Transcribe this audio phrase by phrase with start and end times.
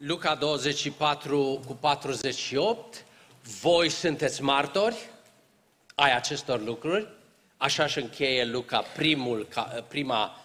[0.00, 3.04] Luca 24 cu 48,
[3.60, 4.96] voi sunteți martori
[5.94, 7.08] ai acestor lucruri,
[7.56, 9.48] așa și încheie Luca primul,
[9.88, 10.44] prima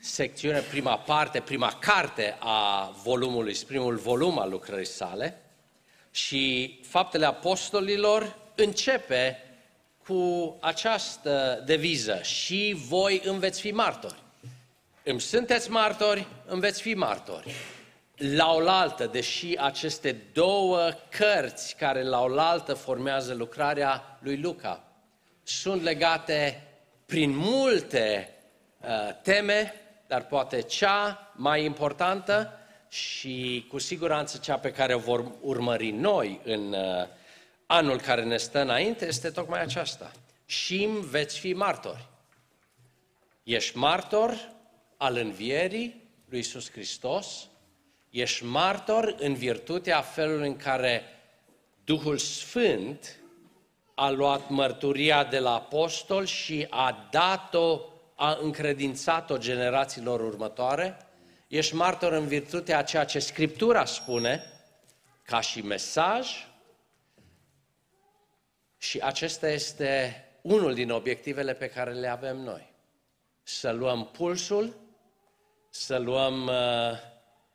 [0.00, 5.40] secțiune, prima parte, prima carte a volumului, primul volum al lucrării sale
[6.10, 9.38] și Faptele Apostolilor începe
[10.06, 14.22] cu această deviză și voi îmi veți fi martori.
[15.02, 17.54] Îmi sunteți martori, îmi veți fi martori.
[18.30, 24.84] La oaltă, deși aceste două cărți care la oaltă formează lucrarea lui Luca,
[25.42, 26.66] sunt legate
[27.06, 28.34] prin multe
[28.80, 28.88] uh,
[29.22, 29.74] teme,
[30.06, 32.58] dar poate cea mai importantă
[32.88, 37.06] și cu siguranță cea pe care o vor urmări noi în uh,
[37.66, 40.12] anul care ne stă înainte este tocmai aceasta.
[40.46, 42.08] Și veți fi martori.
[43.42, 44.52] Ești martor
[44.96, 47.46] al învierii lui Iisus Hristos,
[48.12, 51.02] ești martor în virtutea felului în care
[51.84, 53.16] Duhul Sfânt
[53.94, 57.80] a luat mărturia de la apostol și a dat-o,
[58.14, 60.96] a încredințat-o generațiilor următoare,
[61.48, 64.42] ești martor în virtutea a ceea ce Scriptura spune,
[65.22, 66.46] ca și mesaj,
[68.78, 72.72] și acesta este unul din obiectivele pe care le avem noi.
[73.42, 74.76] Să luăm pulsul,
[75.70, 77.11] să luăm, uh,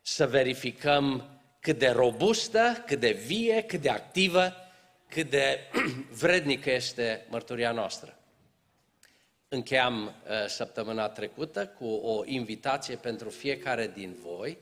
[0.08, 4.54] să verificăm cât de robustă, cât de vie, cât de activă,
[5.10, 5.60] cât de
[6.22, 8.18] vrednică este mărturia noastră.
[9.48, 14.58] Încheiam uh, săptămâna trecută cu o invitație pentru fiecare din voi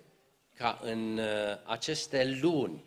[0.53, 1.25] ca în uh,
[1.63, 2.83] aceste luni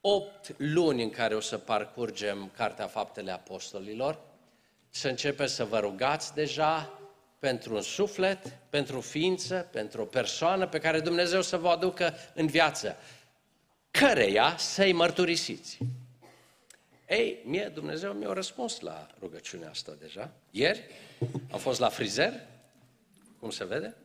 [0.00, 4.20] opt luni în care o să parcurgem Cartea Faptele Apostolilor,
[4.88, 6.98] să începeți să vă rugați deja
[7.44, 12.14] pentru un suflet, pentru o ființă, pentru o persoană pe care Dumnezeu să vă aducă
[12.34, 12.96] în viață,
[13.90, 15.78] căreia să-i mărturisiți.
[17.08, 20.32] Ei, mie Dumnezeu mi-a răspuns la rugăciunea asta deja.
[20.50, 20.80] Ieri
[21.50, 22.32] am fost la frizer,
[23.38, 23.96] cum se vede,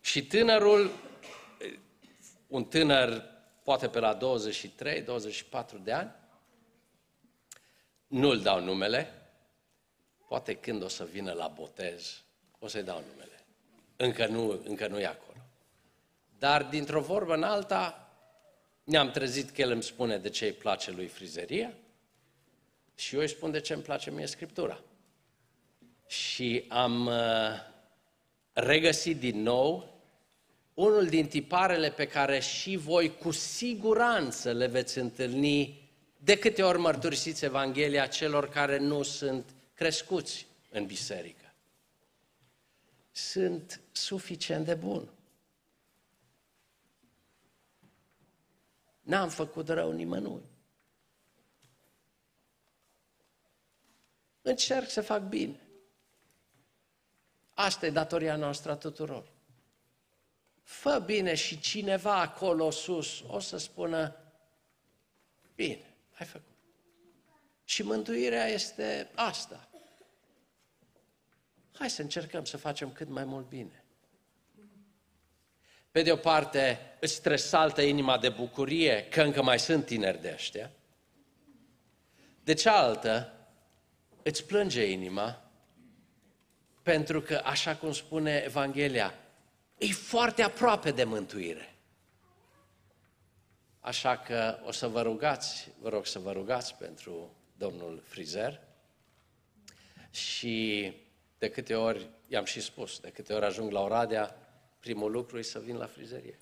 [0.00, 0.90] și tânărul,
[2.46, 3.24] un tânăr
[3.62, 4.20] poate pe la 23-24
[5.82, 6.14] de ani.
[8.06, 9.25] Nu-l dau numele,
[10.28, 12.22] poate când o să vină la botez,
[12.58, 13.44] o să-i dau numele.
[13.96, 15.38] Încă nu, încă nu e acolo.
[16.38, 18.10] Dar dintr-o vorbă în alta,
[18.84, 21.72] ne-am trezit că el îmi spune de ce îi place lui frizeria
[22.94, 24.80] și eu îi spun de ce îmi place mie Scriptura.
[26.06, 27.14] Și am uh,
[28.52, 29.94] regăsit din nou
[30.74, 36.78] unul din tiparele pe care și voi cu siguranță le veți întâlni de câte ori
[36.78, 39.44] mărturisiți Evanghelia celor care nu sunt
[39.76, 41.54] crescuți în biserică.
[43.10, 45.08] Sunt suficient de bun.
[49.00, 50.42] N-am făcut rău nimănui.
[54.42, 55.60] Încerc să fac bine.
[57.54, 59.34] Asta e datoria noastră a tuturor
[60.66, 64.16] fă bine și cineva acolo sus o să spună,
[65.54, 66.54] bine, ai făcut.
[67.64, 69.65] Și mântuirea este asta.
[71.78, 73.84] Hai să încercăm să facem cât mai mult bine.
[75.90, 80.30] Pe de o parte, îți tresaltă inima de bucurie că încă mai sunt tineri de
[80.34, 80.70] ăștia.
[82.44, 83.32] De cealaltă,
[84.22, 85.50] îți plânge inima
[86.82, 89.14] pentru că, așa cum spune Evanghelia,
[89.78, 91.74] e foarte aproape de mântuire.
[93.80, 98.60] Așa că o să vă rugați, vă rog să vă rugați pentru domnul frizer
[100.10, 100.94] și
[101.38, 104.36] de câte ori, i-am și spus, de câte ori ajung la Oradea,
[104.80, 106.38] primul lucru e să vin la frizerie.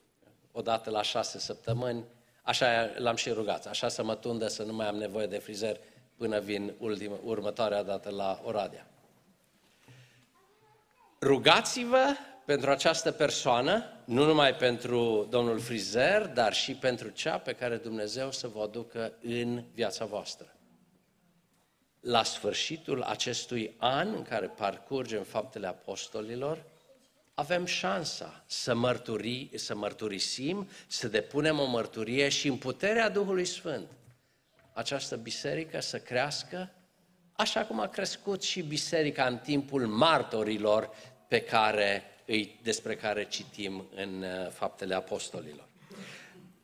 [0.52, 2.04] Odată la șase săptămâni,
[2.42, 5.80] așa l-am și rugat, așa să mă tundă să nu mai am nevoie de frizer
[6.16, 8.86] până vin ultima, următoarea dată la Oradea.
[11.20, 12.04] Rugați-vă
[12.44, 18.30] pentru această persoană, nu numai pentru domnul frizer, dar și pentru cea pe care Dumnezeu
[18.30, 20.53] să vă aducă în viața voastră.
[22.04, 26.64] La sfârșitul acestui an în care parcurgem faptele apostolilor,
[27.34, 33.88] avem șansa să, mărturi, să mărturisim, să depunem o mărturie și în puterea Duhului Sfânt
[34.72, 36.70] această biserică să crească
[37.32, 40.90] așa cum a crescut și biserica în timpul martorilor
[41.28, 42.02] pe care
[42.62, 45.68] despre care citim în uh, Faptele Apostolilor.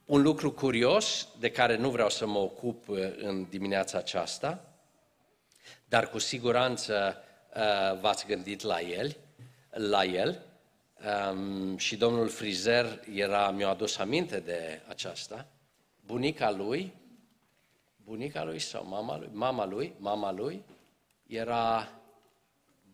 [0.05, 4.70] Un lucru curios de care nu vreau să mă ocup uh, în dimineața aceasta,
[5.89, 7.23] dar cu siguranță
[7.55, 9.17] uh, v-ați gândit la el,
[9.71, 10.45] la el.
[11.31, 15.47] um, și domnul frizer era, mi-a adus aminte de aceasta,
[16.01, 16.93] bunica lui,
[18.05, 20.65] bunica lui sau mama lui, mama lui, mama lui,
[21.27, 21.93] era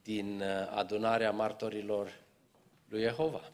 [0.02, 2.12] din uh, adunarea martorilor
[2.88, 3.52] lui Jehova.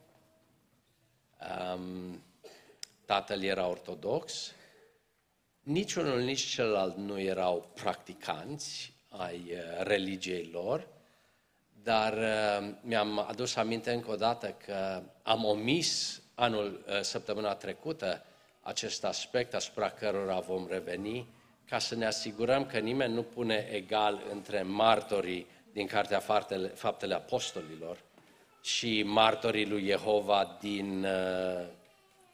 [1.74, 2.22] Um,
[3.04, 4.52] tatăl era ortodox,
[5.60, 10.86] niciunul, nici celălalt nu erau practicanți ai uh, religiei lor,
[11.82, 18.24] dar uh, mi-am adus aminte încă o dată că am omis anul, săptămâna trecută,
[18.60, 21.28] acest aspect asupra cărora vom reveni,
[21.68, 27.14] ca să ne asigurăm că nimeni nu pune egal între martorii din Cartea Faptele, Faptele
[27.14, 27.98] Apostolilor
[28.62, 31.66] și martorii lui Jehova din uh,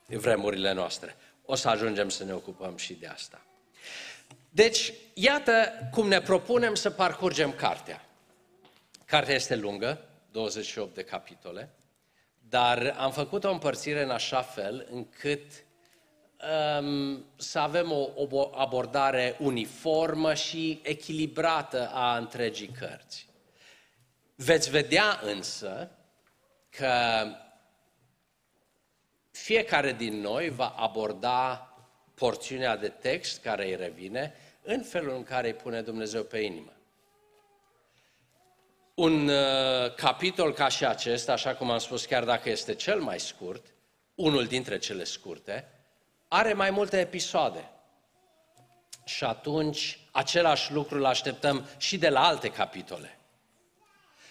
[0.07, 1.17] vremurile noastre.
[1.45, 3.41] O să ajungem să ne ocupăm și de asta.
[4.59, 8.05] Deci, iată cum ne propunem să parcurgem cartea.
[9.05, 10.01] Cartea este lungă,
[10.31, 11.71] 28 de capitole,
[12.49, 15.53] dar am făcut o împărțire în așa fel încât
[16.81, 23.29] um, să avem o, o abordare uniformă și echilibrată a întregii cărți.
[24.35, 25.91] Veți vedea însă
[26.71, 27.25] că
[29.31, 31.63] fiecare din noi va aborda
[32.15, 34.35] porțiunea de text care îi revine
[34.71, 36.73] în felul în care îi pune Dumnezeu pe inimă.
[38.95, 43.21] Un uh, capitol ca și acesta, așa cum am spus, chiar dacă este cel mai
[43.21, 43.67] scurt,
[44.15, 45.69] unul dintre cele scurte,
[46.29, 47.71] are mai multe episoade.
[49.05, 53.19] Și atunci același lucru îl așteptăm și de la alte capitole.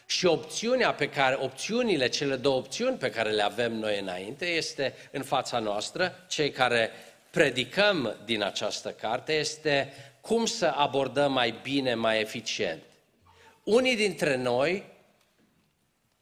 [0.05, 4.95] Și opțiunea pe care, opțiunile, cele două opțiuni pe care le avem noi înainte, este
[5.11, 6.91] în fața noastră, cei care
[7.29, 9.93] predicăm din această carte, este
[10.27, 12.81] cum să abordăm mai bine, mai eficient.
[13.63, 14.83] Unii dintre noi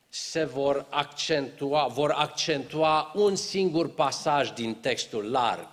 [0.08, 5.68] se vor accentua, vor accentua un singur pasaj din textul larg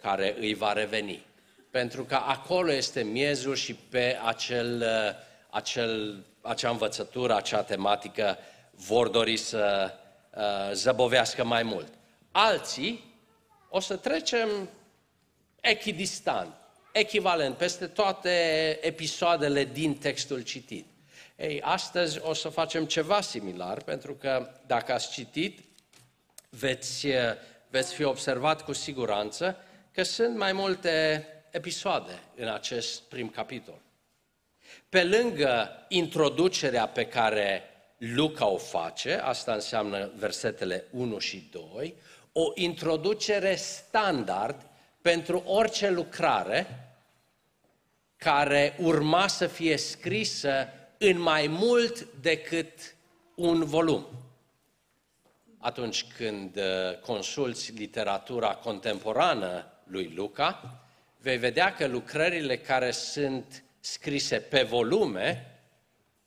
[0.00, 1.26] care îi va reveni.
[1.70, 4.84] Pentru că acolo este miezul și pe acel,
[5.50, 8.38] acel, acea învățătură, acea tematică
[8.70, 9.92] vor dori să
[10.34, 10.42] uh,
[10.72, 11.92] zăbovească mai mult.
[12.30, 13.04] Alții
[13.68, 14.48] o să trecem
[15.60, 16.54] echidistant,
[16.92, 18.30] echivalent, peste toate
[18.80, 20.86] episoadele din textul citit.
[21.36, 25.60] Ei, astăzi o să facem ceva similar, pentru că dacă ați citit,
[26.48, 27.06] veți,
[27.68, 29.56] veți fi observat cu siguranță
[29.92, 33.80] că sunt mai multe episoade în acest prim capitol.
[34.88, 37.62] Pe lângă introducerea pe care
[37.98, 41.94] Luca o face, asta înseamnă versetele 1 și 2,
[42.32, 44.66] o introducere standard
[45.02, 46.66] pentru orice lucrare
[48.16, 50.68] care urma să fie scrisă
[50.98, 52.94] în mai mult decât
[53.34, 54.06] un volum.
[55.58, 60.80] Atunci când uh, consulți literatura contemporană lui Luca,
[61.18, 65.51] vei vedea că lucrările care sunt scrise pe volume,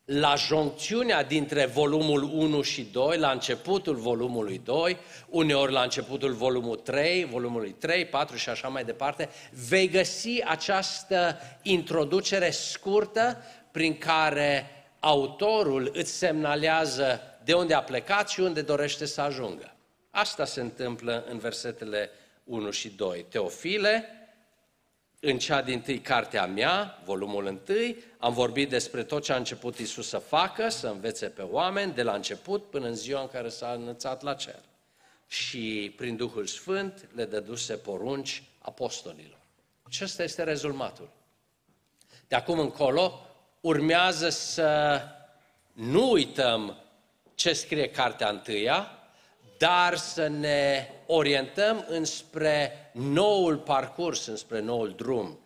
[0.05, 4.97] la joncțiunea dintre volumul 1 și 2, la începutul volumului 2,
[5.29, 9.29] uneori la începutul volumului 3, volumului 3, 4 și așa mai departe,
[9.67, 14.69] vei găsi această introducere scurtă prin care
[14.99, 19.75] autorul îți semnalează de unde a plecat și unde dorește să ajungă.
[20.09, 22.09] Asta se întâmplă în versetele
[22.43, 23.25] 1 și 2.
[23.29, 24.14] Teofile,
[25.27, 27.59] în cea din tâi cartea mea, volumul 1,
[28.17, 32.03] am vorbit despre tot ce a început Isus să facă, să învețe pe oameni, de
[32.03, 34.59] la început până în ziua în care s-a înălțat la cer.
[35.27, 39.39] Și prin Duhul Sfânt le dăduse porunci apostolilor.
[39.83, 41.09] Acesta este rezultatul.
[42.27, 43.27] De acum încolo,
[43.61, 45.01] urmează să
[45.73, 46.77] nu uităm
[47.35, 48.94] ce scrie cartea întâia,
[49.57, 55.39] dar să ne orientăm înspre noul parcurs, înspre noul drum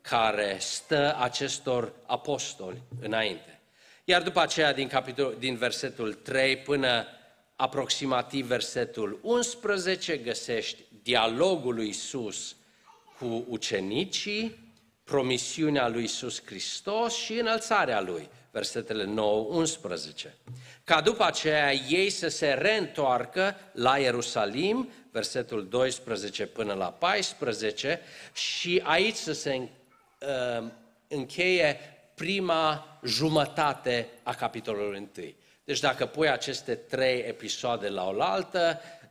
[0.00, 3.60] care stă acestor apostoli înainte.
[4.04, 7.06] Iar după aceea, din, capitol, din versetul 3 până
[7.56, 12.56] aproximativ versetul 11, găsești dialogul lui Isus
[13.18, 14.72] cu ucenicii,
[15.04, 19.14] promisiunea lui Isus Hristos și înălțarea lui, versetele
[20.24, 20.30] 9-11.
[20.84, 28.00] Ca după aceea ei să se reîntoarcă la Ierusalim, versetul 12 până la 14,
[28.32, 30.66] și aici să se uh,
[31.08, 31.78] încheie
[32.14, 35.32] prima jumătate a capitolului 1.
[35.64, 39.03] Deci dacă pui aceste trei episoade la oaltă, uh,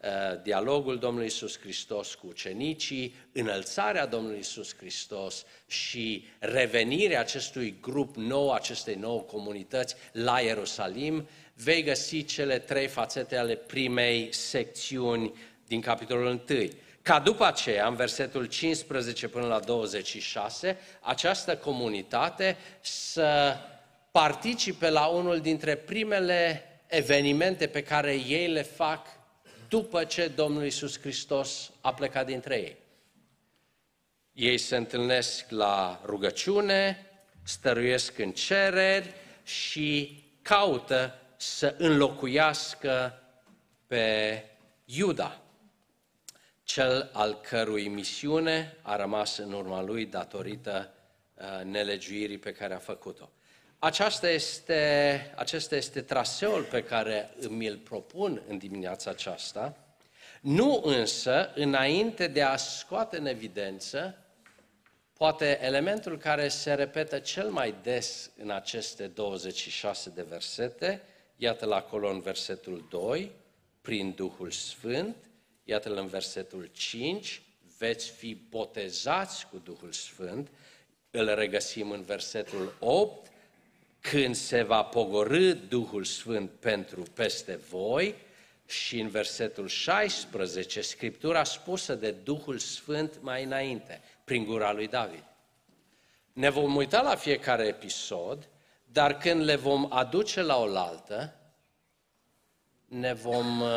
[0.44, 8.52] dialogul Domnului Isus Hristos cu ucenicii, înălțarea Domnului Isus Hristos și revenirea acestui grup nou,
[8.52, 15.34] acestei nouă comunități la Ierusalim, vei găsi cele trei fațete ale primei secțiuni
[15.68, 16.68] din capitolul 1.
[17.02, 23.58] Ca după aceea, în versetul 15 până la 26, această comunitate să
[24.12, 29.08] participe la unul dintre primele evenimente pe care ei le fac
[29.74, 32.78] după ce Domnul Isus Hristos a plecat dintre ei.
[34.34, 37.10] Ei se întâlnesc la rugăciune,
[37.44, 39.14] stăruiesc în cereri
[39.44, 43.22] și caută să înlocuiască
[43.88, 44.44] pe
[44.86, 45.42] Iuda,
[46.64, 50.94] cel al cărui misiune a rămas în urma lui datorită
[51.34, 53.30] uh, nelegiuirii pe care a făcut-o.
[53.84, 59.78] Aceasta este, acesta este traseul pe care mi-l propun în dimineața aceasta,
[60.42, 64.18] nu însă înainte de a scoate în evidență
[65.14, 71.02] poate elementul care se repetă cel mai des în aceste 26 de versete,
[71.36, 73.32] iată-l acolo în versetul 2,
[73.82, 75.16] prin Duhul Sfânt,
[75.64, 77.42] iată-l în versetul 5,
[77.78, 80.50] veți fi botezați cu Duhul Sfânt,
[81.12, 83.32] îl regăsim în versetul 8,
[84.12, 88.16] când se va pogorâ Duhul Sfânt pentru peste voi,
[88.66, 95.24] și în versetul 16, Scriptura spusă de Duhul Sfânt mai înainte, prin gura lui David.
[96.34, 98.50] Ne vom uita la fiecare episod,
[98.86, 101.36] dar când le vom aduce la oaltă,
[102.86, 103.70] ne vom uh,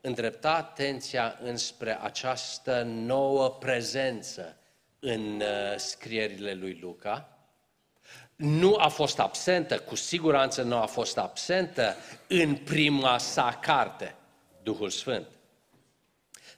[0.00, 4.56] îndrepta atenția înspre această nouă prezență
[4.98, 7.39] în uh, scrierile lui Luca,
[8.40, 14.14] nu a fost absentă, cu siguranță nu a fost absentă în prima sa carte,
[14.62, 15.26] Duhul Sfânt.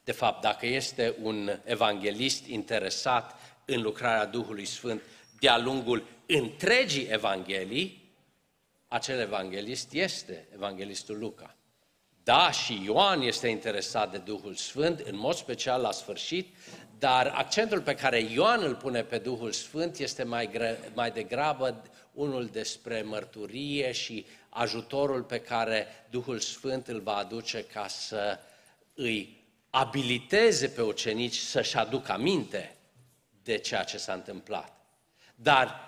[0.04, 3.34] De fapt, dacă este un evanghelist interesat
[3.64, 5.02] în lucrarea Duhului Sfânt
[5.38, 8.14] de-a lungul întregii Evanghelii,
[8.88, 11.56] acel evanghelist este evanghelistul Luca.
[12.24, 16.54] Da, și Ioan este interesat de Duhul Sfânt, în mod special la sfârșit,
[17.02, 21.82] dar accentul pe care Ioan îl pune pe Duhul Sfânt este mai, gre, mai degrabă
[22.12, 28.38] unul despre mărturie și ajutorul pe care Duhul Sfânt îl va aduce ca să
[28.94, 32.76] îi abiliteze pe ucenici să-și aducă aminte
[33.42, 34.76] de ceea ce s-a întâmplat.
[35.34, 35.80] Dar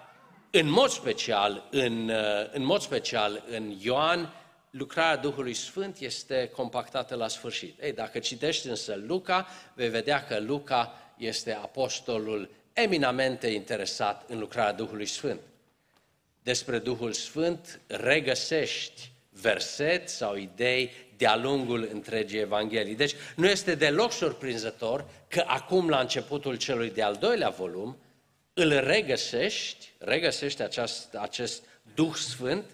[0.51, 2.11] în mod special, în,
[2.53, 4.33] în mod special în Ioan,
[4.71, 7.83] lucrarea Duhului Sfânt este compactată la sfârșit.
[7.83, 14.73] Ei, dacă citești însă Luca, vei vedea că Luca este apostolul eminamente interesat în lucrarea
[14.73, 15.41] Duhului Sfânt.
[16.43, 22.95] Despre Duhul Sfânt regăsești verset sau idei de-a lungul întregii Evanghelii.
[22.95, 27.97] Deci nu este deloc surprinzător că acum, la începutul celui de-al doilea volum,
[28.53, 31.63] îl regăsești, regăsești acest, acest
[31.95, 32.65] Duh Sfânt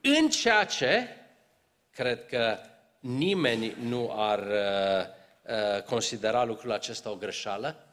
[0.00, 1.08] în ceea ce,
[1.90, 2.58] cred că
[3.00, 5.16] nimeni nu ar uh, uh,
[5.86, 7.86] considera lucrul acesta o greșeală,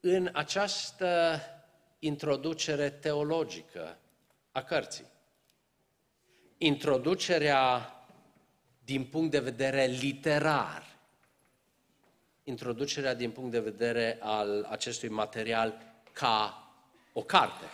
[0.00, 1.40] în această
[1.98, 3.98] introducere teologică
[4.52, 5.04] a cărții.
[6.58, 7.92] Introducerea
[8.84, 10.86] din punct de vedere literar,
[12.44, 15.74] introducerea din punct de vedere al acestui material
[16.12, 16.62] ca
[17.12, 17.64] o carte.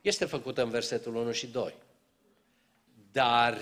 [0.00, 1.74] Este făcută în versetul 1 și 2.
[3.12, 3.58] Dar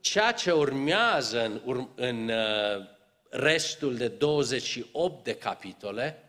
[0.00, 2.96] ceea ce urmează în, în uh,
[3.28, 6.22] restul de 28 de capitole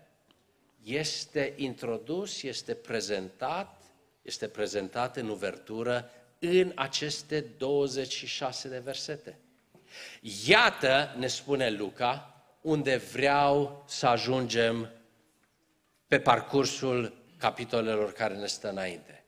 [0.84, 3.82] este introdus, este prezentat,
[4.22, 9.38] este prezentat în uvertură în aceste 26 de versete.
[10.46, 14.92] Iată, ne spune Luca, unde vreau să ajungem
[16.08, 19.24] pe parcursul capitolelor care ne stă înainte.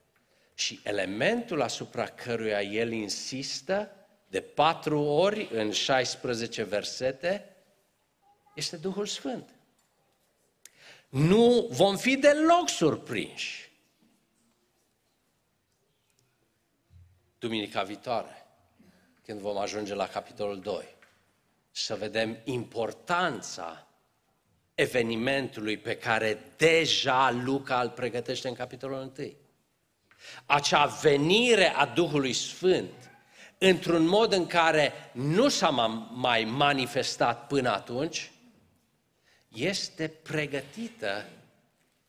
[0.53, 3.91] Și elementul asupra căruia el insistă
[4.27, 7.50] de patru ori în 16 versete
[8.53, 9.49] este Duhul Sfânt.
[11.09, 13.71] Nu vom fi deloc surprinși.
[17.39, 18.45] Duminica viitoare,
[19.25, 20.85] când vom ajunge la capitolul 2,
[21.71, 23.87] să vedem importanța
[24.75, 29.31] evenimentului pe care deja Luca îl pregătește în capitolul 1.
[30.45, 33.11] Acea venire a Duhului Sfânt
[33.57, 35.69] într-un mod în care nu s-a
[36.13, 38.31] mai manifestat până atunci,
[39.53, 41.25] este pregătită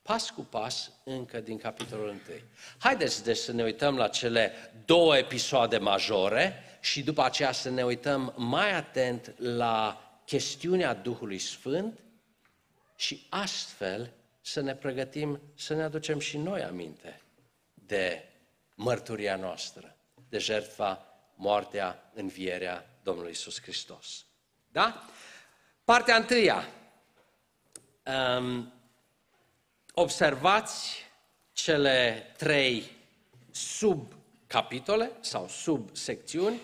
[0.03, 2.19] pas cu pas încă din capitolul 1.
[2.79, 4.53] Haideți deci să ne uităm la cele
[4.85, 11.99] două episoade majore și după aceea să ne uităm mai atent la chestiunea Duhului Sfânt
[12.97, 17.21] și astfel să ne pregătim să ne aducem și noi aminte
[17.75, 18.25] de
[18.75, 19.97] mărturia noastră,
[20.29, 24.25] de jertfa, moartea, învierea Domnului Isus Hristos.
[24.69, 25.05] Da?
[25.85, 26.69] Partea întâia.
[28.07, 28.73] Um,
[29.95, 30.97] observați
[31.53, 32.85] cele trei
[33.51, 36.61] subcapitole sau subsecțiuni.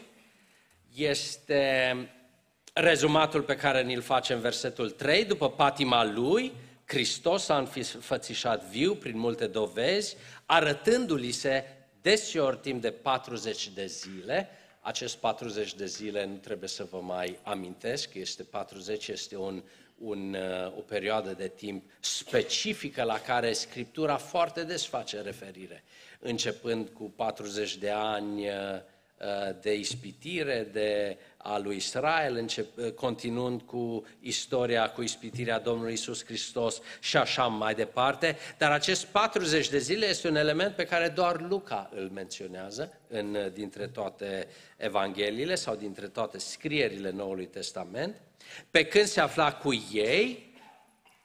[0.94, 1.94] Este
[2.72, 5.24] rezumatul pe care ni-l face în versetul 3.
[5.24, 6.52] După patima lui,
[6.84, 10.16] Hristos a înfățișat viu prin multe dovezi,
[10.46, 11.64] arătându-li se
[12.02, 14.48] deseori timp de 40 de zile.
[14.80, 19.62] Acest 40 de zile nu trebuie să vă mai amintesc, este 40, este un,
[19.98, 25.84] un, uh, o perioadă de timp specifică la care Scriptura foarte des face referire,
[26.18, 28.52] începând cu 40 de ani uh,
[29.20, 36.24] uh, de ispitire, de a lui Israel, încep, continuând cu istoria, cu ispitirea Domnului Isus
[36.24, 38.36] Hristos și așa mai departe.
[38.58, 43.50] Dar acest 40 de zile este un element pe care doar Luca îl menționează în,
[43.54, 48.20] dintre toate evangheliile sau dintre toate scrierile Noului Testament.
[48.70, 50.54] Pe când se afla cu ei,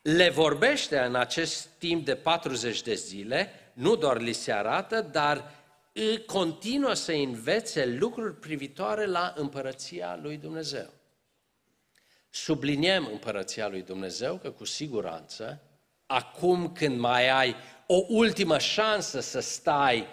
[0.02, 5.52] le vorbește în acest timp de 40 de zile, nu doar li se arată, dar
[6.26, 10.90] continuă să învețe lucruri privitoare la împărăția lui Dumnezeu.
[12.30, 15.62] Subliniem împărăția lui Dumnezeu că cu siguranță,
[16.06, 17.56] acum când mai ai
[17.88, 20.08] o ultimă șansă să stai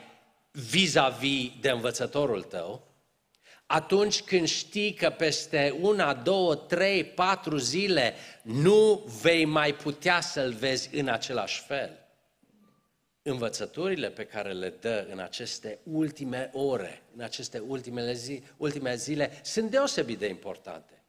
[0.51, 2.90] vis-a-vis de învățătorul tău,
[3.73, 10.53] atunci când știi că peste una, două, trei, patru zile nu vei mai putea să-l
[10.53, 12.07] vezi în același fel,
[13.23, 19.41] învățăturile pe care le dă în aceste ultime ore, în aceste ultimele zi, ultime zile,
[19.43, 21.03] sunt deosebit de importante.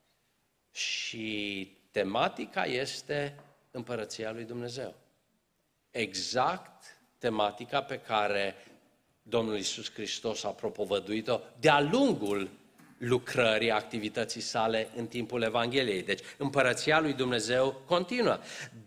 [0.71, 3.35] Și tematica este
[3.71, 4.95] împărăția lui Dumnezeu.
[5.91, 6.83] Exact
[7.17, 8.55] tematica pe care
[9.23, 12.49] Domnul Isus Hristos a propovăduit-o de-a lungul
[12.97, 16.03] lucrării, activității sale în timpul Evangheliei.
[16.03, 18.39] Deci, împărăția lui Dumnezeu continuă.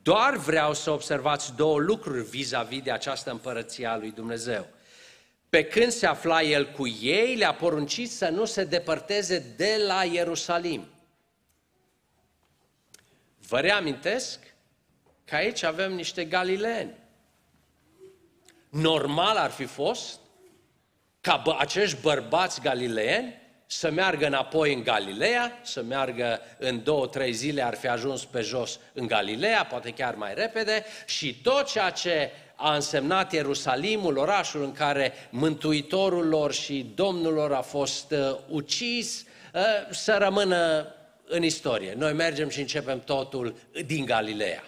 [0.03, 4.67] Doar vreau să observați două lucruri vis-a-vis de această împărăție a lui Dumnezeu.
[5.49, 10.05] Pe când se afla el cu ei, le-a poruncit să nu se depărteze de la
[10.05, 10.89] Ierusalim.
[13.49, 14.55] Vă reamintesc
[15.25, 16.95] că aici avem niște galileeni.
[18.69, 20.21] Normal ar fi fost
[21.25, 27.63] ca acești bărbați galileeni să meargă înapoi în Galileea, să meargă în două, trei zile,
[27.63, 32.31] ar fi ajuns pe jos în Galileea, poate chiar mai repede, și tot ceea ce
[32.57, 39.25] a însemnat Ierusalimul, orașul în care Mântuitorul lor și Domnul lor a fost uh, ucis,
[39.55, 39.61] uh,
[39.91, 40.87] să rămână
[41.27, 41.95] în istorie.
[41.97, 43.57] Noi mergem și începem totul
[43.87, 44.65] din Galileea.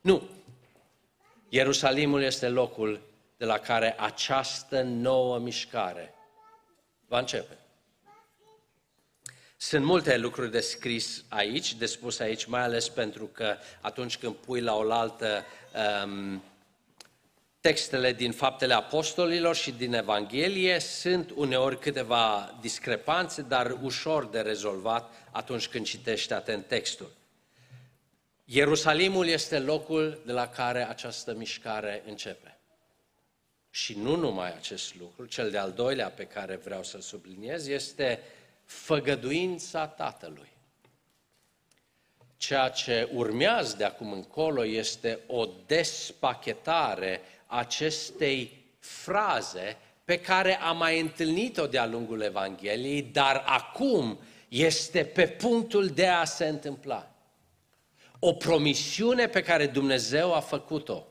[0.00, 0.22] Nu.
[1.48, 6.14] Ierusalimul este locul de la care această nouă mișcare
[7.08, 7.58] va începe.
[9.56, 14.34] Sunt multe lucruri de scris aici, de spus aici, mai ales pentru că atunci când
[14.34, 15.44] pui la oaltă
[16.04, 16.42] um,
[17.60, 25.12] textele din Faptele Apostolilor și din Evanghelie, sunt uneori câteva discrepanțe, dar ușor de rezolvat
[25.30, 27.10] atunci când citești atent textul.
[28.44, 32.53] Ierusalimul este locul de la care această mișcare începe.
[33.74, 38.20] Și nu numai acest lucru, cel de-al doilea pe care vreau să-l subliniez este
[38.64, 40.48] făgăduința Tatălui.
[42.36, 51.00] Ceea ce urmează de acum încolo este o despachetare acestei fraze pe care am mai
[51.00, 57.14] întâlnit-o de-a lungul Evangheliei, dar acum este pe punctul de a se întâmpla.
[58.18, 61.06] O promisiune pe care Dumnezeu a făcut-o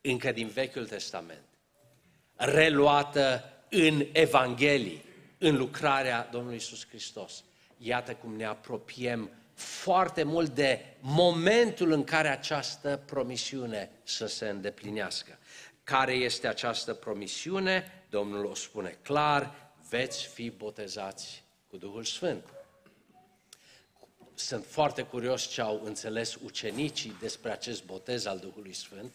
[0.00, 1.43] încă din Vechiul Testament,
[2.36, 5.04] reluată în Evanghelii
[5.38, 7.44] în lucrarea Domnului Isus Hristos.
[7.78, 15.38] Iată cum ne apropiem foarte mult de momentul în care această promisiune să se îndeplinească.
[15.84, 18.04] Care este această promisiune?
[18.10, 22.44] Domnul o spune clar, veți fi botezați cu Duhul Sfânt.
[24.34, 29.14] Sunt foarte curios ce au înțeles ucenicii despre acest botez al Duhului Sfânt.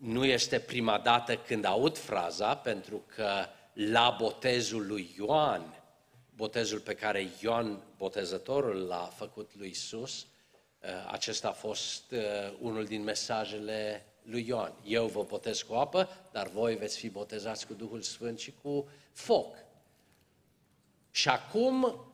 [0.00, 5.82] Nu este prima dată când aud fraza, pentru că la botezul lui Ioan,
[6.34, 12.18] botezul pe care Ioan, botezătorul, l-a făcut lui Isus, uh, acesta a fost uh,
[12.60, 14.72] unul din mesajele lui Ioan.
[14.84, 18.88] Eu vă botez cu apă, dar voi veți fi botezați cu Duhul Sfânt și cu
[19.12, 19.56] foc.
[21.10, 22.04] Și acum,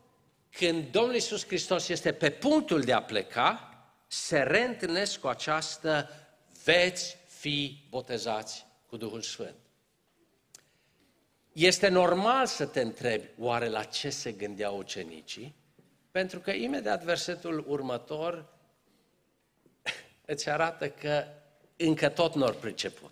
[0.49, 3.71] când Domnul Iisus Hristos este pe punctul de a pleca,
[4.07, 6.09] se reîntâlnesc cu această
[6.63, 9.55] veți fi botezați cu Duhul Sfânt.
[11.51, 15.55] Este normal să te întrebi oare la ce se gândeau ucenicii,
[16.11, 18.45] pentru că imediat versetul următor
[20.25, 21.25] îți arată că
[21.77, 23.11] încă tot nu au priceput.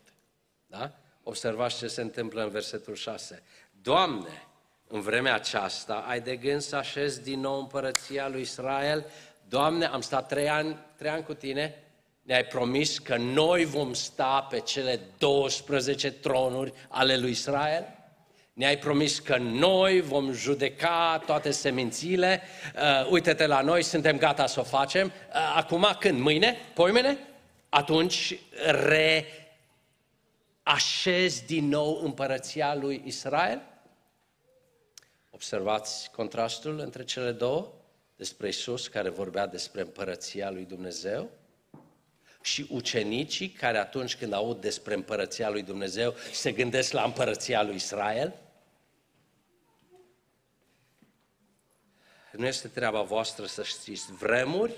[0.68, 0.92] Da?
[1.24, 3.44] Observați ce se întâmplă în versetul 6.
[3.82, 4.48] Doamne,
[4.88, 9.06] în vremea aceasta ai de gând să așezi din nou împărăția lui Israel?
[9.48, 11.85] Doamne, am stat trei ani, trei ani cu tine,
[12.26, 17.86] ne-ai promis că noi vom sta pe cele 12 tronuri ale lui Israel?
[18.54, 22.42] Ne-ai promis că noi vom judeca toate semințiile.
[22.76, 25.08] Uh, uite-te la noi, suntem gata să o facem.
[25.08, 25.14] Uh,
[25.56, 26.20] acum când?
[26.20, 26.58] Mâine?
[26.74, 27.18] Poimene?
[27.70, 28.40] Atunci
[30.64, 33.62] reașezi din nou împărăția lui Israel?
[35.30, 37.72] Observați contrastul între cele două?
[38.16, 41.30] Despre Isus care vorbea despre împărăția lui Dumnezeu
[42.46, 47.76] și ucenicii care atunci când aud despre împărăția lui Dumnezeu se gândesc la împărăția lui
[47.76, 48.34] Israel?
[52.32, 54.74] Nu este treaba voastră să știți vremuri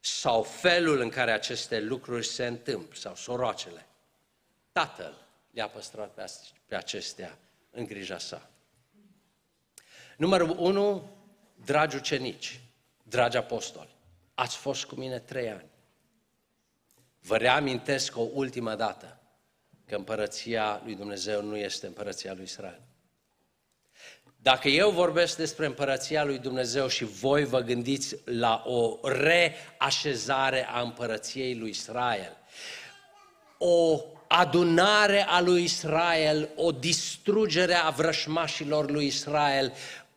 [0.00, 3.86] sau felul în care aceste lucruri se întâmplă, sau soroacele.
[4.72, 6.30] Tatăl le-a păstrat
[6.66, 7.38] pe acestea
[7.70, 8.50] în grija sa.
[10.16, 11.16] Numărul unu,
[11.64, 12.60] dragi ucenici,
[13.02, 13.96] dragi apostoli,
[14.34, 15.70] ați fost cu mine trei ani.
[17.22, 19.20] Vă reamintesc o ultimă dată
[19.86, 22.80] că împărăția lui Dumnezeu nu este împărăția lui Israel.
[24.36, 30.80] Dacă eu vorbesc despre împărăția lui Dumnezeu și voi vă gândiți la o reașezare a
[30.80, 32.36] împărăției lui Israel,
[33.58, 39.72] o adunare a lui Israel, o distrugere a vrășmașilor lui Israel,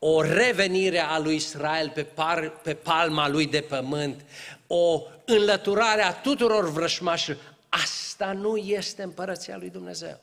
[0.07, 4.25] o revenire a lui Israel pe, par, pe palma lui de pământ,
[4.67, 7.55] o înlăturare a tuturor vrășmașilor.
[7.69, 10.19] Asta nu este împărăția lui Dumnezeu.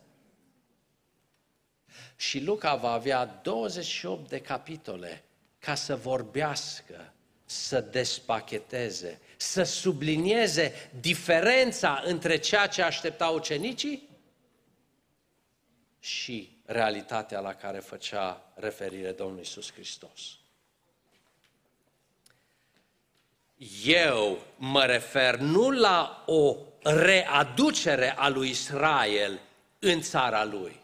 [2.17, 5.23] Și Luca va avea 28 de capitole
[5.59, 7.13] ca să vorbească,
[7.45, 14.09] să despacheteze, să sublinieze diferența între ceea ce așteptau ucenicii
[16.01, 20.21] și realitatea la care făcea referire Domnul Isus Hristos.
[23.85, 29.41] Eu mă refer nu la o readucere a lui Israel
[29.79, 30.81] în țara lui.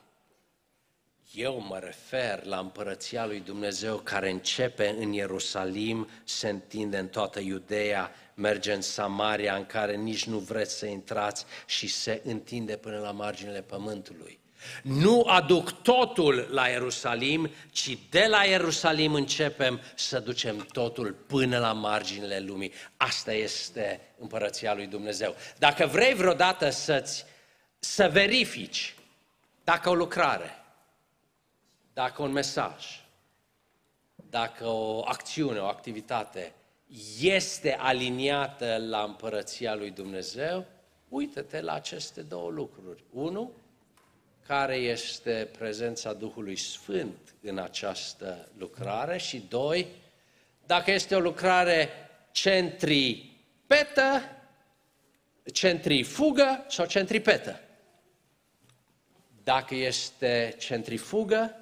[1.34, 7.40] Eu mă refer la împărăția lui Dumnezeu care începe în Ierusalim, se întinde în toată
[7.40, 12.98] Iudeea, merge în Samaria în care nici nu vreți să intrați și se întinde până
[12.98, 14.37] la marginile pământului.
[14.82, 21.72] Nu aduc totul la Ierusalim, ci de la Ierusalim începem să ducem totul până la
[21.72, 22.72] marginile lumii.
[22.96, 25.34] Asta este împărăția lui Dumnezeu.
[25.58, 27.24] Dacă vrei vreodată să-ți,
[27.78, 28.94] să verifici
[29.64, 30.64] dacă o lucrare,
[31.92, 33.04] dacă un mesaj,
[34.14, 36.52] dacă o acțiune, o activitate
[37.20, 40.66] este aliniată la împărăția lui Dumnezeu,
[41.08, 43.04] uită-te la aceste două lucruri.
[43.12, 43.52] Unu,
[44.48, 49.86] care este prezența Duhului Sfânt în această lucrare și doi,
[50.66, 51.88] dacă este o lucrare
[52.30, 54.22] centripetă,
[55.52, 57.60] centrifugă sau centripetă.
[59.42, 61.56] Dacă este centrifugă,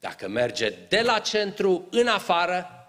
[0.00, 2.79] dacă merge de la centru în afară,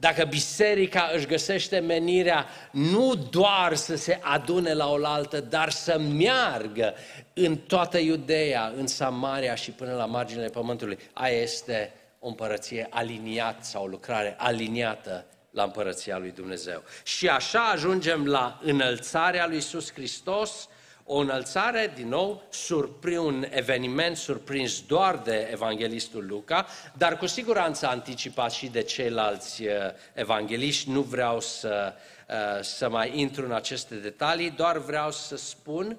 [0.00, 6.94] dacă biserica își găsește menirea nu doar să se adune la oaltă, dar să meargă
[7.34, 13.58] în toată Iudeea, în Samaria și până la marginile pământului, aia este o împărăție aliniată
[13.62, 16.82] sau o lucrare aliniată la împărăția lui Dumnezeu.
[17.02, 20.68] Și așa ajungem la înălțarea lui Iisus Hristos,
[21.12, 27.86] o înălțare, din nou, surpri, un eveniment surprins doar de evanghelistul Luca, dar cu siguranță
[27.86, 29.72] anticipat și de ceilalți uh,
[30.14, 30.90] evangeliști.
[30.90, 31.92] Nu vreau să,
[32.28, 35.98] uh, să mai intru în aceste detalii, doar vreau să spun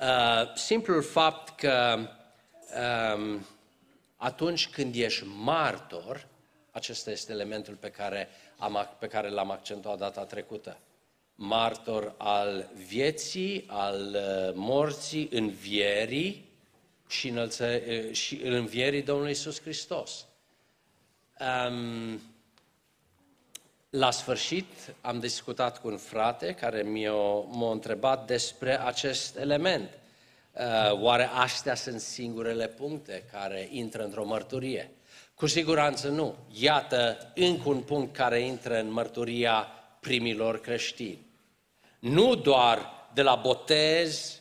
[0.00, 1.98] uh, simplul fapt că
[3.16, 3.46] um,
[4.16, 6.26] atunci când ești martor,
[6.70, 10.76] acesta este elementul pe care, am, pe care l-am accentuat data trecută
[11.34, 16.52] martor al vieții, al uh, morții, învierii
[17.08, 20.26] și, înălță, uh, și învierii Domnului Isus Hristos.
[21.40, 22.20] Um,
[23.90, 24.66] la sfârșit
[25.00, 27.12] am discutat cu un frate care mi-a,
[27.70, 29.90] întrebat despre acest element.
[30.52, 34.90] Uh, oare astea sunt singurele puncte care intră într-o mărturie?
[35.34, 36.34] Cu siguranță nu.
[36.60, 39.68] Iată încă un punct care intră în mărturia
[40.04, 41.26] primilor creștini.
[41.98, 44.40] Nu doar de la botez,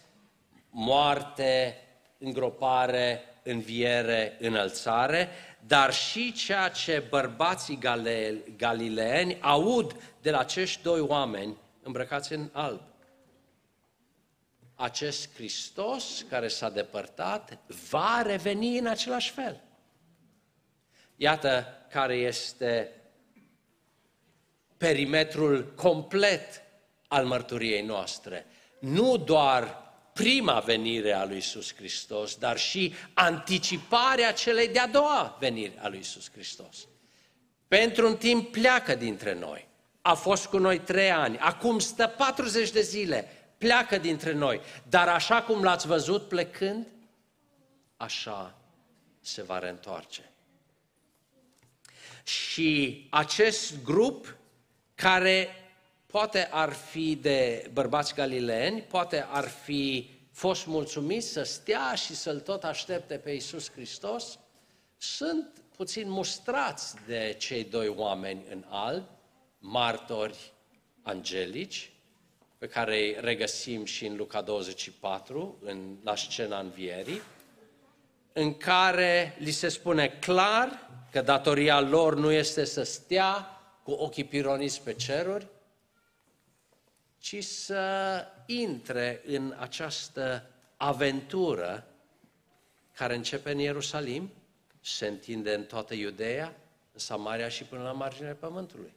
[0.69, 1.77] moarte,
[2.17, 5.29] îngropare, înviere, înălțare,
[5.67, 7.79] dar și ceea ce bărbații
[8.57, 12.81] galileeni aud de la acești doi oameni îmbrăcați în alb.
[14.75, 17.57] Acest Hristos care s-a depărtat
[17.89, 19.61] va reveni în același fel.
[21.15, 22.91] Iată care este
[24.83, 26.61] perimetrul complet
[27.07, 28.45] al mărturiei noastre.
[28.79, 29.77] Nu doar
[30.13, 35.99] prima venire a lui Isus Hristos, dar și anticiparea celei de-a doua veniri a lui
[35.99, 36.87] Isus Hristos.
[37.67, 39.67] Pentru un timp pleacă dintre noi.
[40.01, 44.61] A fost cu noi trei ani, acum stă 40 de zile, pleacă dintre noi.
[44.89, 46.87] Dar așa cum l-ați văzut plecând,
[47.97, 48.55] așa
[49.21, 50.31] se va reîntoarce.
[52.23, 54.41] Și acest grup
[54.95, 55.47] care
[56.05, 62.39] poate ar fi de bărbați galileeni, poate ar fi fost mulțumiți să stea și să-L
[62.39, 64.39] tot aștepte pe Iisus Hristos,
[64.97, 69.03] sunt puțin mustrați de cei doi oameni în alb,
[69.59, 70.53] martori
[71.01, 71.91] angelici,
[72.57, 77.21] pe care îi regăsim și în Luca 24, în, la scena învierii,
[78.33, 83.52] în care li se spune clar că datoria lor nu este să stea
[83.83, 85.47] cu ochii pironiți pe ceruri,
[87.19, 91.87] ci să intre în această aventură
[92.93, 94.31] care începe în Ierusalim,
[94.81, 96.55] se întinde în toată Iudeea,
[96.93, 98.93] în Samaria și până la marginea pământului.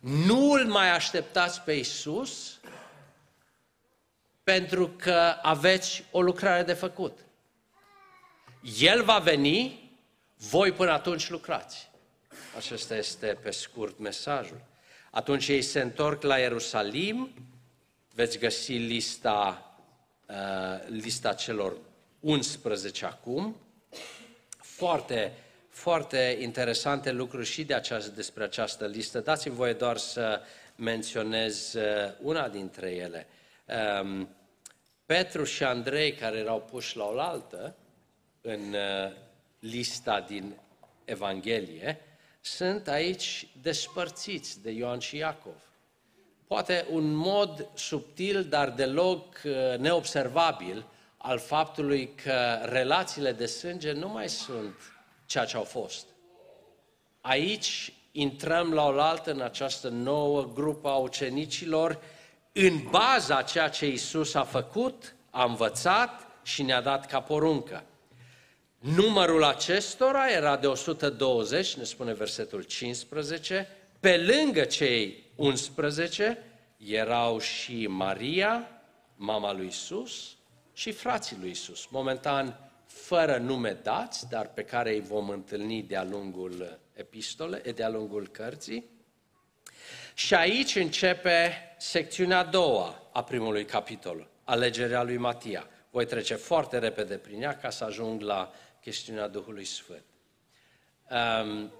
[0.00, 2.60] Nu îl mai așteptați pe Isus
[4.42, 7.18] pentru că aveți o lucrare de făcut.
[8.78, 9.90] El va veni,
[10.36, 11.87] voi până atunci lucrați.
[12.56, 14.60] Acesta este pe scurt mesajul.
[15.10, 17.30] Atunci ei se întorc la Ierusalim,
[18.14, 19.72] veți găsi lista,
[20.28, 21.76] uh, lista celor
[22.20, 23.56] 11 acum.
[24.58, 25.32] Foarte,
[25.68, 29.20] foarte interesante lucruri și de această, despre această listă.
[29.20, 30.40] Dați-mi voie doar să
[30.76, 33.26] menționez uh, una dintre ele.
[34.02, 34.28] Um,
[35.06, 37.76] Petru și Andrei, care erau puși la oaltă
[38.40, 39.12] în uh,
[39.58, 40.54] lista din
[41.04, 42.00] Evanghelie,
[42.40, 45.54] sunt aici despărțiți de Ioan și Iacov.
[46.46, 54.08] Poate un mod subtil, dar deloc uh, neobservabil, al faptului că relațiile de sânge nu
[54.08, 54.74] mai sunt
[55.26, 56.06] ceea ce au fost.
[57.20, 62.02] Aici intrăm la oaltă în această nouă grupă a ucenicilor
[62.52, 67.84] în baza ceea ce Isus a făcut, a învățat și ne-a dat ca poruncă.
[68.78, 73.68] Numărul acestora era de 120, ne spune versetul 15,
[74.00, 76.38] pe lângă cei 11
[76.76, 78.68] erau și Maria,
[79.16, 80.36] mama lui Isus,
[80.72, 81.86] și frații lui Isus.
[81.90, 88.28] Momentan, fără nume dați, dar pe care îi vom întâlni de-a lungul epistole, de-a lungul
[88.28, 88.84] cărții.
[90.14, 95.68] Și aici începe secțiunea a doua a primului capitol, alegerea lui Matia.
[95.90, 98.52] Voi trece foarte repede prin ea ca să ajung la
[98.88, 100.04] chestiunea Duhului Sfânt.
[101.10, 101.72] Um,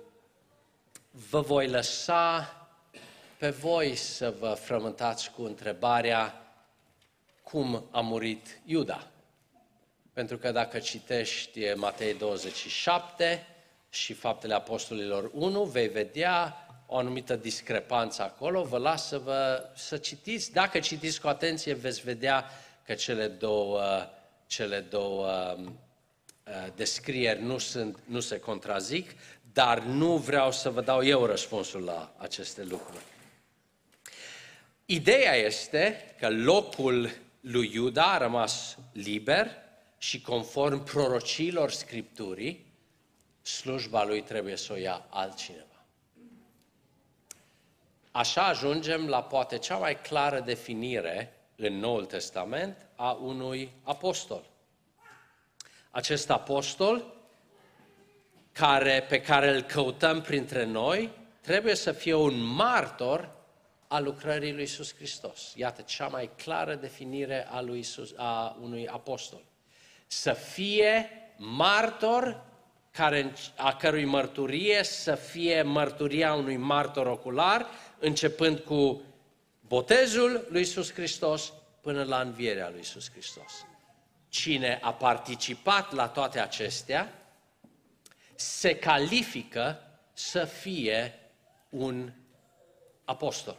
[1.11, 2.53] vă voi lăsa
[3.38, 6.42] pe voi să vă frământați cu întrebarea
[7.42, 9.07] cum a murit Iuda.
[10.12, 13.47] Pentru că dacă citești Matei 27
[13.88, 18.62] și Faptele Apostolilor 1, vei vedea o anumită discrepanță acolo.
[18.62, 20.53] Vă las să, vă, să citiți.
[20.53, 22.44] Dacă citiți cu atenție, veți vedea
[22.85, 24.09] că cele două,
[24.47, 25.88] cele două Uh,
[26.75, 29.11] descrieri nu, sunt, nu se contrazic,
[29.53, 33.03] dar nu vreau să vă dau eu răspunsul la aceste lucruri.
[34.87, 39.51] Ideea este că locul lui Iuda a rămas liber
[39.99, 42.67] și conform prorocilor Scripturii,
[43.43, 45.65] slujba lui trebuie să o ia altcineva.
[48.11, 54.45] Așa ajungem la poate cea mai clară definire în Noul Testament a unui apostol
[55.90, 57.14] acest apostol
[58.53, 63.37] care, pe care îl căutăm printre noi trebuie să fie un martor
[63.88, 65.53] a lucrării lui Isus Hristos.
[65.55, 69.40] Iată cea mai clară definire a, lui Isus, a unui apostol.
[70.07, 72.44] Să fie martor
[72.90, 77.66] care, a cărui mărturie să fie mărturia unui martor ocular,
[77.98, 79.03] începând cu
[79.61, 83.66] botezul lui Isus Hristos până la învierea lui Isus Hristos.
[84.29, 87.12] Cine a participat la toate acestea
[88.35, 91.19] se califică să fie
[91.69, 92.12] un
[93.05, 93.57] apostol.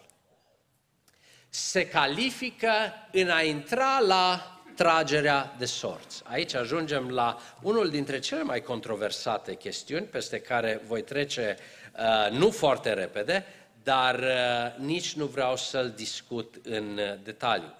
[1.49, 2.69] Se califică
[3.11, 6.21] în a intra la tragerea de sorți.
[6.25, 11.57] Aici ajungem la unul dintre cele mai controversate chestiuni peste care voi trece
[11.97, 13.45] uh, nu foarte repede,
[13.83, 17.73] dar uh, nici nu vreau să-l discut în uh, detaliu.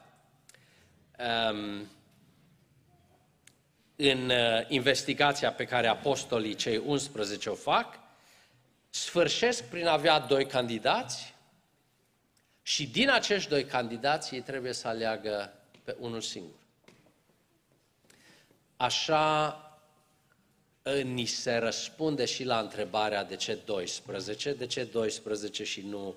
[1.52, 1.88] Um,
[4.02, 8.00] în uh, investigația pe care apostolii cei 11 o fac,
[8.90, 11.34] sfârșesc prin a avea doi candidați
[12.62, 16.60] și din acești doi candidați ei trebuie să aleagă pe unul singur.
[18.78, 19.64] Așa
[21.04, 26.16] ni se răspunde și la întrebarea de ce 12, de ce 12 și nu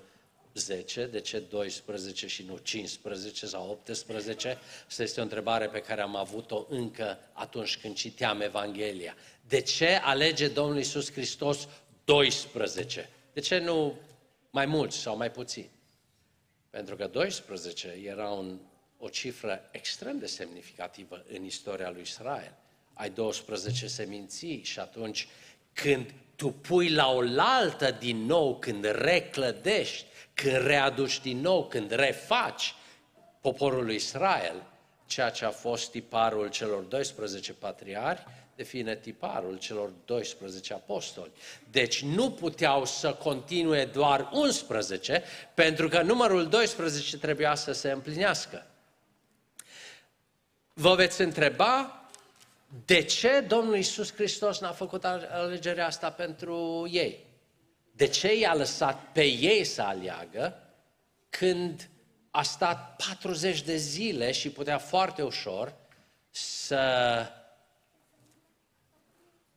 [0.53, 4.57] 10, de ce 12 și nu 15 sau 18?
[4.87, 9.15] Asta este o întrebare pe care am avut-o încă atunci când citeam Evanghelia.
[9.47, 11.67] De ce alege Domnul Isus Hristos
[12.05, 13.09] 12?
[13.33, 13.99] De ce nu
[14.49, 15.69] mai mulți sau mai puțini?
[16.69, 18.59] Pentru că 12 era un,
[18.97, 22.53] o cifră extrem de semnificativă în istoria lui Israel.
[22.93, 25.27] Ai 12 seminții și atunci
[25.73, 32.75] când tu pui la oaltă din nou, când reclădești, când readuci din nou, când refaci
[33.41, 34.63] poporul lui Israel,
[35.05, 38.23] ceea ce a fost tiparul celor 12 patriari,
[38.55, 41.31] devine tiparul celor 12 apostoli.
[41.71, 48.65] Deci nu puteau să continue doar 11, pentru că numărul 12 trebuia să se împlinească.
[50.73, 52.03] Vă veți întreba
[52.85, 57.25] de ce Domnul Isus Hristos n-a făcut alegerea asta pentru ei?
[57.95, 60.59] De ce i-a lăsat pe ei să aleagă
[61.29, 61.89] când
[62.31, 65.75] a stat 40 de zile și putea foarte ușor
[66.29, 67.25] să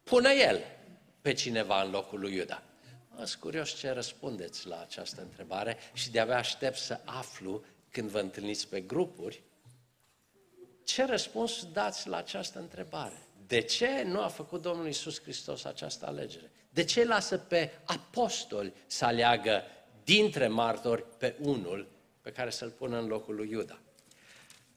[0.03, 0.63] pună el
[1.21, 2.63] pe cineva în locul lui Iuda?
[3.17, 8.69] Sunt curios ce răspundeți la această întrebare și de-abia aștept să aflu când vă întâlniți
[8.69, 9.43] pe grupuri
[10.85, 13.27] ce răspuns dați la această întrebare?
[13.47, 16.51] De ce nu a făcut Domnul Isus Hristos această alegere?
[16.77, 19.65] De ce lasă pe apostoli să aleagă
[20.05, 21.89] dintre martori pe unul
[22.21, 23.79] pe care să-l pună în locul lui Iuda?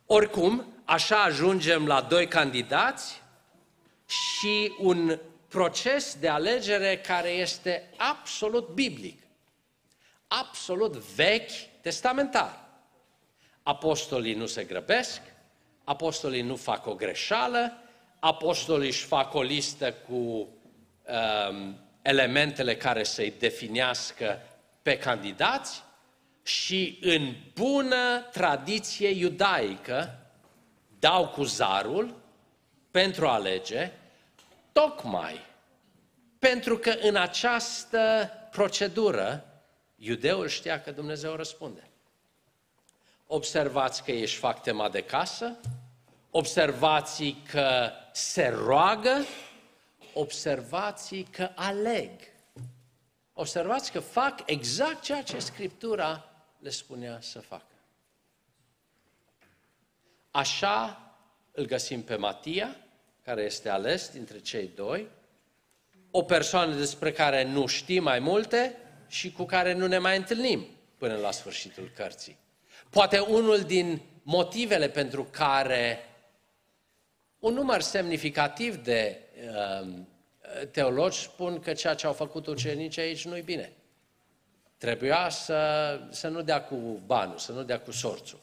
[0.05, 3.21] Oricum, așa ajungem la doi candidați
[4.05, 9.21] și un proces de alegere care este absolut biblic,
[10.27, 12.69] absolut vechi, testamentar.
[13.63, 15.21] Apostolii nu se grăbesc,
[15.83, 17.73] apostolii nu fac o greșeală,
[18.19, 24.41] apostolii își fac o listă cu um, elementele care să-i definească
[24.81, 25.83] pe candidați
[26.43, 30.19] și în bună tradiție iudaică
[30.99, 32.15] dau cu zarul
[32.91, 33.91] pentru a alege,
[34.71, 35.47] tocmai
[36.39, 39.45] pentru că în această procedură
[39.95, 41.89] iudeul știa că Dumnezeu răspunde.
[43.27, 45.57] Observați că își fac tema de casă,
[46.29, 49.25] observați că se roagă,
[50.19, 52.11] observați că aleg.
[53.33, 56.29] Observați că fac exact ceea ce Scriptura
[56.59, 57.63] le spunea să facă.
[60.31, 61.03] Așa
[61.51, 62.75] îl găsim pe Matia,
[63.23, 65.07] care este ales dintre cei doi,
[66.11, 68.77] o persoană despre care nu știm mai multe
[69.07, 72.37] și cu care nu ne mai întâlnim până la sfârșitul cărții.
[72.89, 75.99] Poate unul din motivele pentru care
[77.39, 79.19] un număr semnificativ de
[79.83, 79.89] uh,
[80.71, 83.73] teologi spun că ceea ce au făcut ucenicii aici nu-i bine.
[84.77, 88.39] Trebuia să, să nu dea cu banul, să nu dea cu sorțul.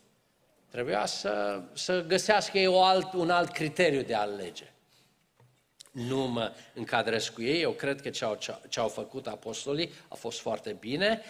[0.70, 4.72] Trebuia să, să găsească ei o alt, un alt criteriu de a alege.
[5.90, 8.38] Nu mă încadrez cu ei, eu cred că ce au,
[8.68, 11.22] ce au făcut apostolii a fost foarte bine,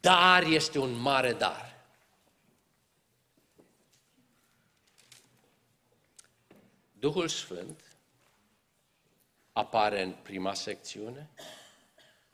[0.00, 1.76] dar este un mare dar.
[6.92, 7.89] Duhul Sfânt
[9.60, 11.28] apare în prima secțiune,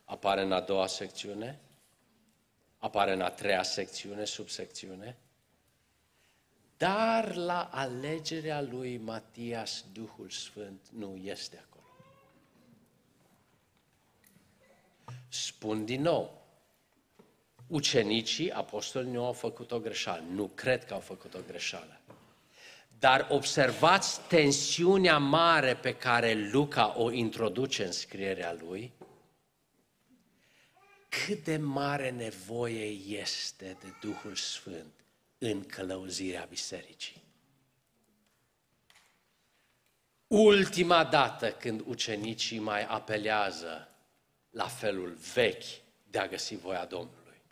[0.04, 1.60] apare în a doua secțiune,
[2.78, 5.16] apare în a treia secțiune, subsecțiune,
[6.76, 11.84] dar la alegerea lui Matias, Duhul Sfânt nu este acolo.
[15.28, 16.46] Spun din nou,
[17.66, 20.22] ucenicii, apostolii nu au făcut o greșeală.
[20.30, 22.00] Nu cred că au făcut o greșeală.
[22.98, 28.92] Dar observați tensiunea mare pe care Luca o introduce în scrierea lui,
[31.08, 32.86] cât de mare nevoie
[33.18, 35.04] este de Duhul Sfânt
[35.38, 37.24] în călăuzirea bisericii.
[40.26, 43.88] ultima dată când ucenicii mai apelează
[44.50, 45.64] la felul vechi
[46.10, 47.42] de a găsi voia Domnului.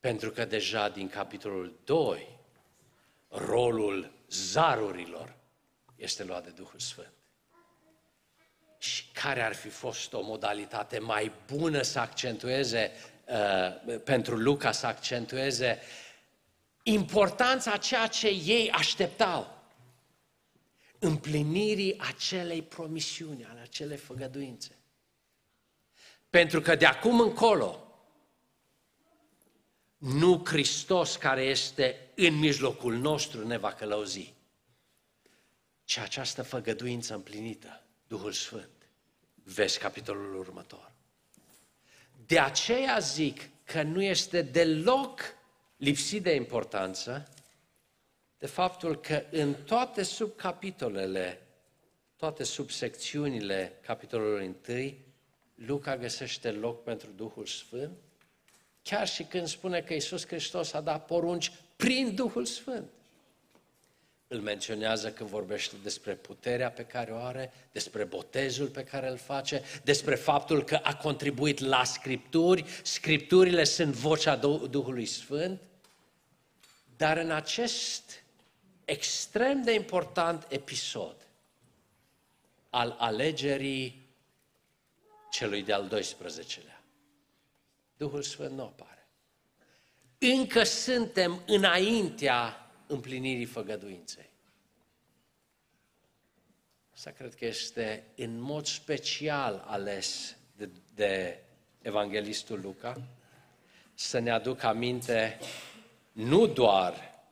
[0.00, 2.39] Pentru că deja din capitolul 2,
[3.30, 5.34] rolul zarurilor
[5.96, 7.12] este luat de Duhul Sfânt.
[8.78, 12.90] Și care ar fi fost o modalitate mai bună să accentueze,
[13.26, 15.80] uh, pentru Luca să accentueze
[16.82, 19.58] importanța ceea ce ei așteptau
[20.98, 24.78] împlinirii acelei promisiuni, ale acelei făgăduințe.
[26.30, 27.89] Pentru că de acum încolo,
[30.00, 34.34] nu Hristos care este în mijlocul nostru ne va călăuzi,
[35.84, 38.88] ci această făgăduință împlinită, Duhul Sfânt.
[39.34, 40.92] Vezi capitolul următor.
[42.26, 45.20] De aceea zic că nu este deloc
[45.76, 47.28] lipsit de importanță
[48.38, 51.46] de faptul că în toate subcapitolele,
[52.16, 54.94] toate subsecțiunile capitolului 1,
[55.54, 57.98] Luca găsește loc pentru Duhul Sfânt,
[58.90, 62.90] chiar și când spune că Isus Hristos a dat porunci prin Duhul Sfânt.
[64.28, 69.16] Îl menționează când vorbește despre puterea pe care o are, despre botezul pe care îl
[69.16, 74.36] face, despre faptul că a contribuit la Scripturi, Scripturile sunt vocea
[74.70, 75.60] Duhului Sfânt,
[76.96, 78.22] dar în acest
[78.84, 81.16] extrem de important episod
[82.70, 84.08] al alegerii
[85.30, 86.79] celui de-al 12-lea.
[88.00, 89.06] Duhul Sfânt nu apare.
[90.18, 94.30] Încă suntem înaintea împlinirii făgăduinței.
[96.92, 101.42] Asta cred că este în mod special ales de, de
[101.82, 103.00] evanghelistul Luca,
[103.94, 105.38] să ne aducă aminte
[106.12, 107.22] nu doar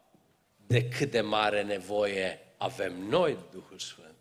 [0.67, 4.17] de cât de mare nevoie avem noi de Duhul Sfânt,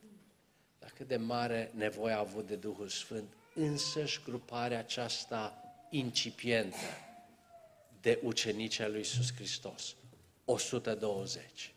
[0.79, 6.75] dar cât de mare nevoie a avut de Duhul Sfânt însăși gruparea aceasta incipientă
[8.01, 9.95] de ucenici al lui Iisus Hristos.
[10.45, 11.73] 120.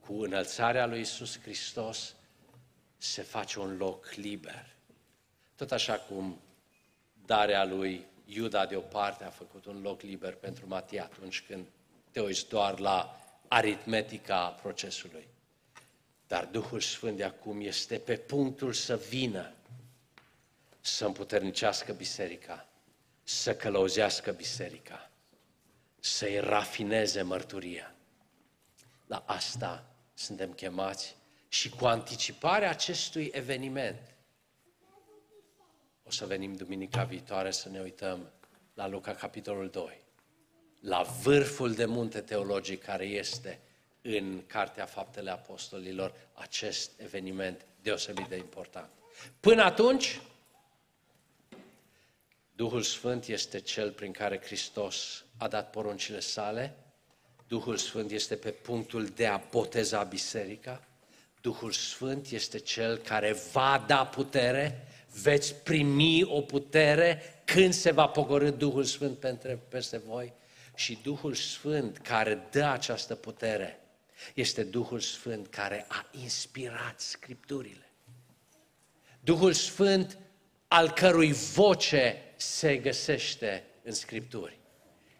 [0.00, 2.14] Cu înălțarea lui Iisus Hristos
[2.96, 4.66] se face un loc liber.
[5.56, 6.40] Tot așa cum
[7.26, 11.66] darea lui Iuda deoparte a făcut un loc liber pentru Matia atunci când
[12.10, 15.26] te uiți doar la aritmetica procesului.
[16.26, 19.52] Dar Duhul Sfânt de acum este pe punctul să vină,
[20.80, 22.68] să împuternicească biserica,
[23.22, 25.10] să călăuzească biserica,
[26.00, 27.94] să-i rafineze mărturia.
[29.06, 31.16] La asta suntem chemați
[31.48, 34.14] și cu anticiparea acestui eveniment
[36.02, 38.32] o să venim duminica viitoare să ne uităm
[38.74, 40.02] la Luca capitolul 2
[40.80, 43.60] la vârful de munte teologic care este
[44.02, 48.90] în Cartea Faptele Apostolilor acest eveniment deosebit de important.
[49.40, 50.20] Până atunci,
[52.60, 56.76] Duhul Sfânt este cel prin care Hristos a dat poruncile sale,
[57.48, 60.84] Duhul Sfânt este pe punctul de a boteza biserica,
[61.40, 64.86] Duhul Sfânt este cel care va da putere,
[65.22, 69.26] veți primi o putere când se va pogorâ Duhul Sfânt
[69.68, 70.32] peste voi.
[70.74, 73.80] Și Duhul Sfânt care dă această putere
[74.34, 77.90] este Duhul Sfânt care a inspirat Scripturile.
[79.20, 80.18] Duhul Sfânt
[80.68, 84.58] al cărui voce se găsește în Scripturi.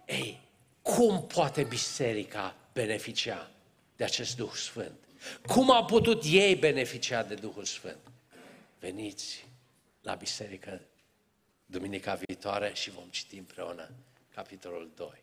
[0.07, 0.41] Ei,
[0.83, 3.51] cum poate biserica beneficia
[3.97, 4.99] de acest Duh Sfânt?
[5.47, 8.11] Cum au putut ei beneficia de Duhul Sfânt?
[8.79, 9.47] Veniți
[10.03, 10.81] la biserică
[11.67, 13.91] duminica viitoare și vom citi împreună
[14.35, 15.23] capitolul 2.